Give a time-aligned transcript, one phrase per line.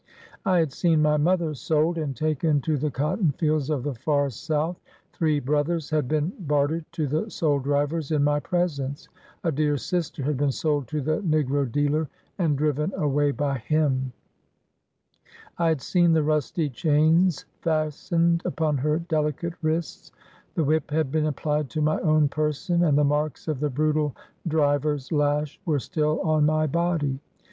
[0.47, 4.31] I had seen my mother sold, and taken to the cotton fields of the far
[4.31, 4.81] South;
[5.13, 9.09] three brothers had been bartered to the soul drivers in my presence;
[9.43, 12.09] a dear sister had been sold to the negro dealer
[12.39, 14.11] and driven away by him;
[15.59, 20.11] I had seen the rusty chains fastened upon her delicate wrists;
[20.55, 24.15] the whip had been applied to my own person, and the marks of the brutal
[24.47, 27.19] driver's lash were still on my body.